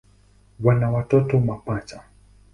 Wana 0.59 0.89
watoto 0.89 1.39
mapacha. 1.39 2.03